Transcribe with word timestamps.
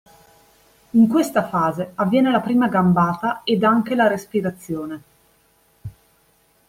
In 0.93 1.07
questa 1.07 1.47
fase 1.47 1.91
avviene 1.93 2.31
la 2.31 2.39
prima 2.41 2.67
gambata 2.67 3.41
ed 3.43 3.63
anche 3.63 3.93
la 3.93 4.07
respirazione. 4.07 5.01